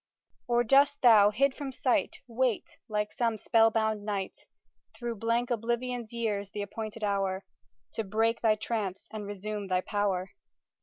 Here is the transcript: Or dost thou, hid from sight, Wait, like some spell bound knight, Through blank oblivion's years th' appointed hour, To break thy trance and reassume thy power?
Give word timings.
Or 0.47 0.63
dost 0.63 0.99
thou, 1.03 1.29
hid 1.29 1.53
from 1.53 1.71
sight, 1.71 2.21
Wait, 2.25 2.79
like 2.89 3.13
some 3.13 3.37
spell 3.37 3.69
bound 3.69 4.03
knight, 4.03 4.47
Through 4.97 5.17
blank 5.17 5.51
oblivion's 5.51 6.11
years 6.11 6.49
th' 6.49 6.63
appointed 6.63 7.03
hour, 7.03 7.45
To 7.93 8.03
break 8.03 8.41
thy 8.41 8.55
trance 8.55 9.07
and 9.11 9.27
reassume 9.27 9.67
thy 9.67 9.81
power? 9.81 10.31